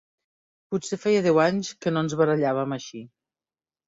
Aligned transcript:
Potser 0.73 0.97
feia 1.01 1.19
deu 1.25 1.37
anys 1.43 1.69
que 1.83 1.93
no 1.93 2.03
ens 2.05 2.15
barallàvem 2.23 2.73
així. 2.79 3.03